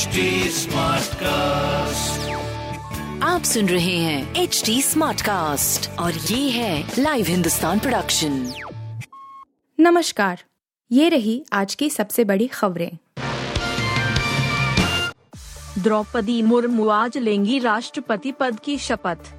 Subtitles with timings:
[0.00, 2.28] Smart cast
[3.24, 8.52] आप सुन रहे हैं एच डी स्मार्ट कास्ट और ये है लाइव हिंदुस्तान प्रोडक्शन
[9.78, 10.44] नमस्कार
[10.90, 12.90] ये रही आज की सबसे बड़ी खबरें
[15.78, 19.32] द्रौपदी मुर्मू आज लेंगी राष्ट्रपति पद की शपथ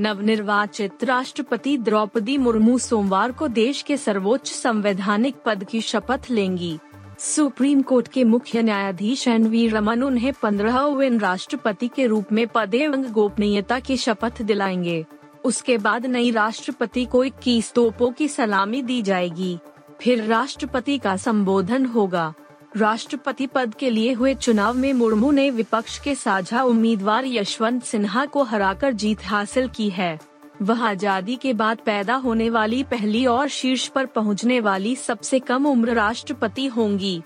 [0.00, 6.78] नवनिर्वाचित राष्ट्रपति द्रौपदी मुर्मू सोमवार को देश के सर्वोच्च संवैधानिक पद की शपथ लेंगी
[7.18, 13.04] सुप्रीम कोर्ट के मुख्य न्यायाधीश एन वी रमन उन्हें पंद्रहवें राष्ट्रपति के रूप में पदेवंग
[13.04, 15.04] गोपनीयता की शपथ दिलाएंगे
[15.44, 19.58] उसके बाद नई राष्ट्रपति को इक्कीस तोपों की सलामी दी जाएगी
[20.00, 22.32] फिर राष्ट्रपति का संबोधन होगा
[22.76, 28.24] राष्ट्रपति पद के लिए हुए चुनाव में मुर्मू ने विपक्ष के साझा उम्मीदवार यशवंत सिन्हा
[28.26, 30.18] को हराकर जीत हासिल की है
[30.62, 35.66] वह आजादी के बाद पैदा होने वाली पहली और शीर्ष पर पहुंचने वाली सबसे कम
[35.66, 37.20] उम्र राष्ट्रपति होंगी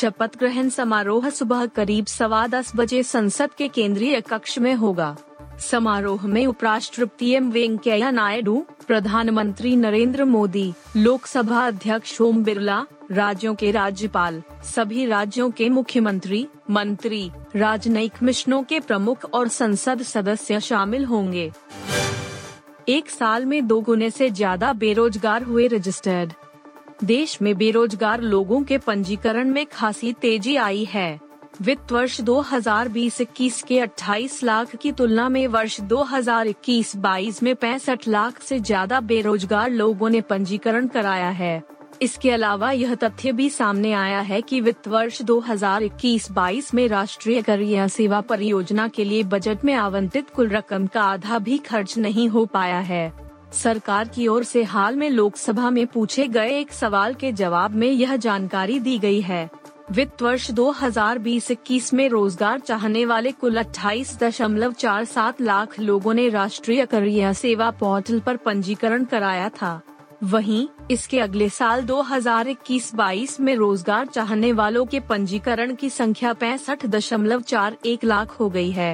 [0.00, 5.16] शपथ ग्रहण समारोह सुबह करीब सवा दस बजे संसद के केंद्रीय कक्ष में होगा
[5.60, 13.70] समारोह में उपराष्ट्रपति एम वेंकैया नायडू प्रधानमंत्री नरेंद्र मोदी लोकसभा अध्यक्ष ओम बिरला राज्यों के
[13.70, 14.42] राज्यपाल
[14.74, 21.50] सभी राज्यों के मुख्यमंत्री मंत्री राजनयिक मिशनों के प्रमुख और संसद सदस्य शामिल होंगे
[22.88, 26.32] एक साल में दो गुने से ज्यादा बेरोजगार हुए रजिस्टर्ड
[27.04, 31.20] देश में बेरोजगार लोगों के पंजीकरण में खासी तेजी आई है
[31.62, 38.58] वित्त वर्ष 2020-21 के 28 लाख की तुलना में वर्ष 2021-22 में पैंसठ लाख से
[38.60, 41.62] ज्यादा बेरोजगार लोगों ने पंजीकरण कराया है
[42.02, 47.88] इसके अलावा यह तथ्य भी सामने आया है कि वित्त वर्ष 2021-22 में राष्ट्रीय करियर
[47.88, 52.44] सेवा परियोजना के लिए बजट में आवंटित कुल रकम का आधा भी खर्च नहीं हो
[52.46, 53.12] पाया है
[53.52, 57.90] सरकार की ओर से हाल में लोकसभा में पूछे गए एक सवाल के जवाब में
[57.90, 59.48] यह जानकारी दी गई है
[59.92, 66.28] वित्त वर्ष 2020-21 में रोजगार चाहने वाले कुल अट्ठाईस दशमलव चार सात लाख लोगों ने
[66.30, 69.80] राष्ट्रीय करियर सेवा पोर्टल पर पंजीकरण कराया था
[70.22, 77.40] वहीं इसके अगले साल 2021-22 में रोजगार चाहने वालों के पंजीकरण की संख्या पैंसठ दशमलव
[77.42, 78.94] चार एक लाख हो गई है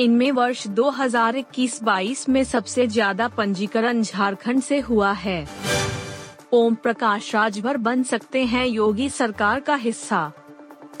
[0.00, 5.46] इनमें वर्ष 2021-22 में सबसे ज्यादा पंजीकरण झारखंड से हुआ है
[6.52, 10.30] ओम प्रकाश राजभर बन सकते हैं योगी सरकार का हिस्सा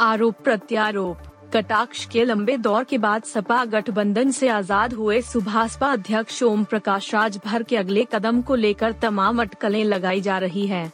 [0.00, 6.42] आरोप प्रत्यारोप कटाक्ष के लंबे दौर के बाद सपा गठबंधन से आजाद हुए सुभाषपा अध्यक्ष
[6.42, 10.90] ओम प्रकाश राजभर के अगले कदम को लेकर तमाम अटकलें लगाई जा रही है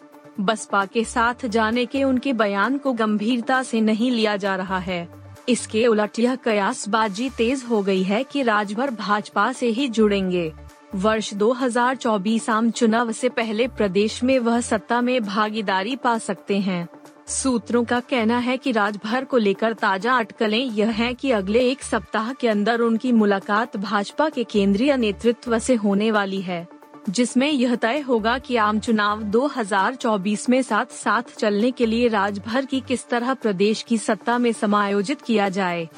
[0.41, 5.07] बसपा के साथ जाने के उनके बयान को गंभीरता से नहीं लिया जा रहा है
[5.49, 10.53] इसके उलट यह कयासबाजी तेज हो गई है कि राजभर भाजपा से ही जुड़ेंगे
[10.95, 16.87] वर्ष 2024 आम चुनाव से पहले प्रदेश में वह सत्ता में भागीदारी पा सकते हैं
[17.29, 21.83] सूत्रों का कहना है कि राजभर को लेकर ताजा अटकलें यह हैं कि अगले एक
[21.83, 26.67] सप्ताह के अंदर उनकी मुलाकात भाजपा के केंद्रीय नेतृत्व से होने वाली है
[27.11, 32.65] जिसमें यह तय होगा कि आम चुनाव 2024 में साथ साथ चलने के लिए राजभर
[32.65, 35.89] की किस तरह प्रदेश की सत्ता में समायोजित किया जाए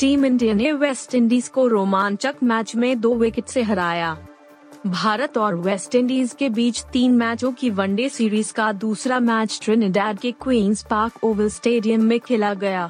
[0.00, 4.16] टीम इंडिया ने वेस्ट इंडीज को रोमांचक मैच में दो विकेट से हराया
[4.86, 10.18] भारत और वेस्ट इंडीज के बीच तीन मैचों की वनडे सीरीज का दूसरा मैच ट्रिनिडाड
[10.18, 12.88] के क्वींस पार्क ओवल स्टेडियम में खेला गया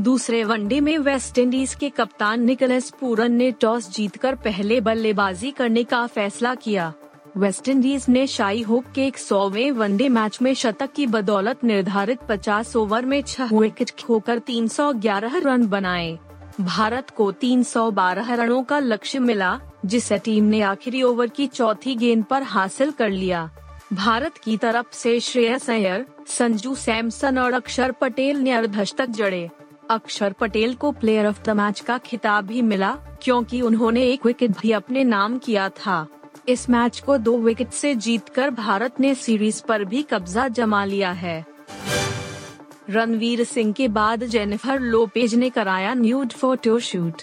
[0.00, 5.84] दूसरे वनडे में वेस्ट इंडीज के कप्तान निकोलस पूरन ने टॉस जीतकर पहले बल्लेबाजी करने
[5.84, 6.92] का फैसला किया
[7.36, 12.20] वेस्ट इंडीज ने शाही होप के एक सौवे वनडे मैच में शतक की बदौलत निर्धारित
[12.30, 16.18] 50 ओवर में छह विकेट खोकर 311 रन बनाए
[16.60, 22.24] भारत को 312 रनों का लक्ष्य मिला जिसे टीम ने आखिरी ओवर की चौथी गेंद
[22.24, 23.48] पर हासिल कर लिया
[23.92, 29.48] भारत की तरफ से श्रेयस अय्यर संजू सैमसन और अक्षर पटेल ने अर्धशतक जड़े
[29.90, 32.92] अक्षर पटेल को प्लेयर ऑफ द मैच का खिताब भी मिला
[33.22, 36.06] क्योंकि उन्होंने एक विकेट भी अपने नाम किया था
[36.48, 41.10] इस मैच को दो विकेट से जीतकर भारत ने सीरीज पर भी कब्जा जमा लिया
[41.14, 41.44] है
[42.90, 47.22] रणवीर सिंह के बाद जेनिफर लोपेज ने कराया nude photo shoot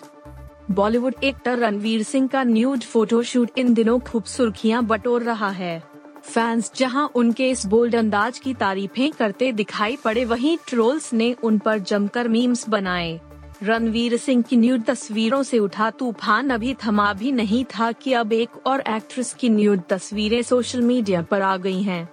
[0.70, 5.80] Bollywood actor Ranveer Singh का न्यूज फोटोशूट इन दिनों खूब सुर्खियां बटोर रहा है
[6.24, 11.60] फैंस जहां उनके इस बोल्ड अंदाज की तारीफें करते दिखाई पड़े वहीं ट्रोल्स ने उन
[11.60, 13.20] पर जमकर मीम्स बनाए
[13.64, 18.34] रणवीर सिंह की न्यूड तस्वीरों से उठा तूफान अभी थमा भी नहीं था कि अब
[18.34, 22.08] एक और एक्ट्रेस की न्यूड तस्वीरें सोशल मीडिया पर आ गई हैं।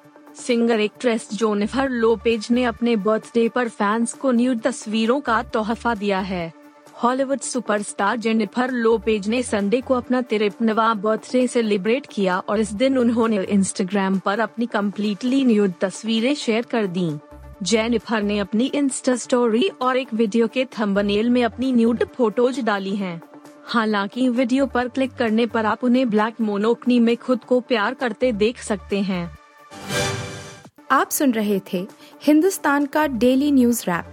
[0.37, 6.21] सिंगर एक्ट्रेस जोनिफर लोपेज ने अपने बर्थडे पर फैंस को न्यूड तस्वीरों का तोहफा दिया
[6.23, 6.53] है
[6.97, 12.99] हॉलीवुड सुपरस्टार जेनिफर लोपेज ने संडे को अपना तिरपनवा बर्थडे सेलिब्रेट किया और इस दिन
[12.99, 17.11] उन्होंने इंस्टाग्राम पर अपनी कम्प्लीटली न्यूड तस्वीरें शेयर कर दी
[17.63, 22.97] जेनिफर ने अपनी इंस्टा स्टोरी और एक वीडियो के थंबनेल में अपनी न्यूड फोटोज डाली
[22.97, 23.21] हैं।
[23.67, 28.33] हालांकि वीडियो पर क्लिक करने पर आप उन्हें ब्लैक मोनोकनी में खुद को प्यार करते
[28.35, 29.29] देख सकते हैं
[30.91, 31.87] आप सुन रहे थे
[32.23, 34.13] हिंदुस्तान का डेली न्यूज रैप